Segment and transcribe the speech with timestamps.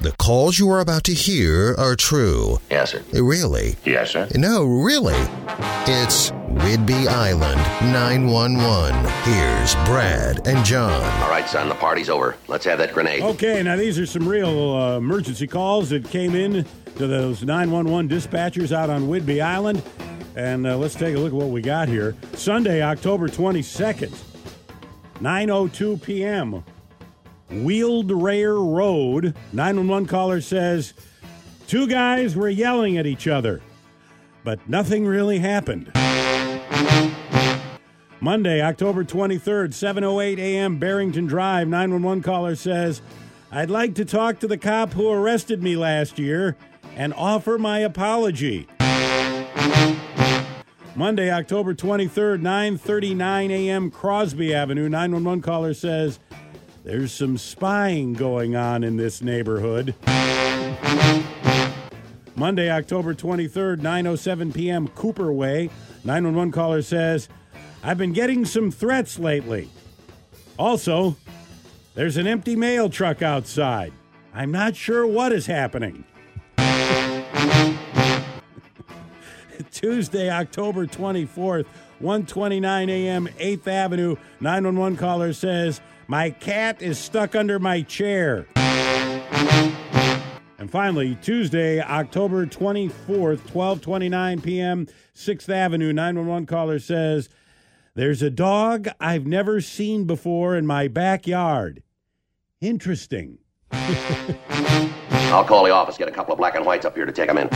[0.00, 2.58] The calls you are about to hear are true.
[2.70, 3.02] Yes, sir.
[3.12, 3.76] Really?
[3.84, 4.26] Yes, sir.
[4.34, 5.12] No, really.
[5.86, 7.60] It's Whidbey Island
[7.92, 8.94] 911.
[9.24, 11.02] Here's Brad and John.
[11.22, 12.36] All right, son, the party's over.
[12.48, 13.22] Let's have that grenade.
[13.22, 16.64] Okay, now these are some real uh, emergency calls that came in
[16.96, 19.82] to those 911 dispatchers out on Whidbey Island.
[20.34, 22.16] And uh, let's take a look at what we got here.
[22.32, 24.16] Sunday, October 22nd,
[25.20, 26.64] 9.02 p.m.,
[27.50, 29.34] Wieldraayer Road.
[29.52, 30.94] 911 caller says,
[31.66, 33.60] two guys were yelling at each other,
[34.42, 35.92] but nothing really happened.
[38.20, 40.78] Monday, October 23rd, 7:08 a.m.
[40.78, 41.68] Barrington Drive.
[41.68, 43.00] 911 caller says,
[43.50, 46.56] "I'd like to talk to the cop who arrested me last year
[46.96, 48.66] and offer my apology."
[50.94, 53.90] Monday, October 23rd, 9:39 a.m.
[53.90, 54.88] Crosby Avenue.
[54.90, 56.18] 911 caller says,
[56.84, 59.94] "There's some spying going on in this neighborhood."
[62.34, 64.88] Monday, October 23rd, 9:07 p.m.
[64.88, 65.68] Cooper Way.
[66.04, 67.28] 911 caller says,
[67.82, 69.68] "I've been getting some threats lately.
[70.58, 71.16] Also,
[71.94, 73.92] there's an empty mail truck outside.
[74.32, 76.04] I'm not sure what is happening."
[79.70, 81.66] Tuesday, October 24th,
[82.02, 84.16] 1:29 a.m., 8th Avenue.
[84.40, 85.80] 911 caller says,
[86.10, 88.48] "My cat is stuck under my chair."
[90.58, 97.28] And finally, Tuesday, October 24th, 12:29 p.m., 6th Avenue, 911 caller says,
[97.94, 101.84] "There's a dog I've never seen before in my backyard."
[102.60, 103.38] Interesting.
[103.70, 107.28] I'll call the office, get a couple of black and whites up here to take
[107.28, 107.48] them in.